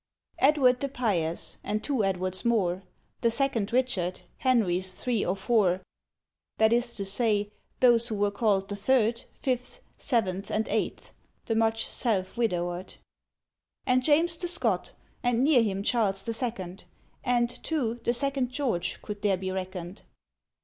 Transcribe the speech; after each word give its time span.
Edward 0.39 0.79
the 0.79 0.89
Pious, 0.89 1.57
and 1.63 1.83
two 1.83 2.03
Edwards 2.03 2.43
more, 2.43 2.81
The 3.21 3.29
second 3.29 3.71
Richard, 3.71 4.21
Henrys 4.37 4.93
three 4.93 5.23
or 5.23 5.35
four; 5.35 5.81
That 6.57 6.73
is 6.73 6.95
to 6.95 7.05
say, 7.05 7.51
those 7.81 8.07
who 8.07 8.15
were 8.15 8.31
called 8.31 8.67
the 8.69 8.75
Third, 8.75 9.25
Fifth, 9.35 9.81
Seventh, 9.99 10.49
and 10.49 10.67
Eighth 10.69 11.13
(the 11.45 11.53
much 11.53 11.85
self 11.85 12.35
widowered), 12.35 12.95
And 13.85 14.01
James 14.03 14.39
the 14.39 14.47
Scot, 14.47 14.93
and 15.21 15.43
near 15.43 15.61
him 15.61 15.83
Charles 15.83 16.23
the 16.25 16.33
Second, 16.33 16.85
And, 17.23 17.47
too, 17.63 17.99
the 18.03 18.15
second 18.15 18.49
George 18.49 19.03
could 19.03 19.21
there 19.21 19.37
be 19.37 19.51
reckoned. 19.51 20.01